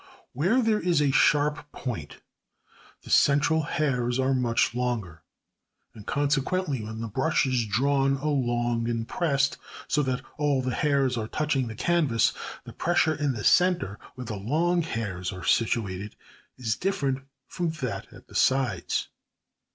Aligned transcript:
Where 0.33 0.63
there 0.63 0.79
is 0.79 0.99
a 0.99 1.11
sharp 1.11 1.71
point 1.71 2.21
the 3.03 3.11
central 3.11 3.61
hairs 3.61 4.17
are 4.17 4.33
much 4.33 4.73
longer, 4.73 5.21
and 5.93 6.07
consequently 6.07 6.81
when 6.83 7.01
the 7.01 7.07
brush 7.07 7.45
is 7.45 7.67
drawn 7.67 8.15
along 8.17 8.89
and 8.89 9.07
pressed 9.07 9.57
so 9.87 10.01
that 10.01 10.23
all 10.39 10.63
the 10.63 10.73
hairs 10.73 11.17
are 11.19 11.27
touching 11.27 11.67
the 11.67 11.75
canvas, 11.75 12.33
the 12.63 12.73
pressure 12.73 13.13
in 13.13 13.33
the 13.33 13.43
centre, 13.43 13.99
where 14.15 14.25
the 14.25 14.37
long 14.37 14.81
hairs 14.81 15.31
are 15.31 15.45
situated, 15.45 16.15
is 16.57 16.75
different 16.75 17.19
from 17.45 17.69
that 17.73 18.11
at 18.11 18.25
the 18.25 18.33
sides. 18.33 19.07